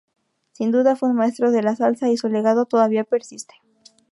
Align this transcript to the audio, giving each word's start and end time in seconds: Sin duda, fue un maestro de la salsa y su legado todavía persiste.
Sin 0.53 0.71
duda, 0.71 0.95
fue 0.95 1.09
un 1.09 1.15
maestro 1.17 1.51
de 1.51 1.61
la 1.61 1.75
salsa 1.75 2.09
y 2.09 2.17
su 2.17 2.27
legado 2.27 2.65
todavía 2.65 3.03
persiste. 3.03 3.53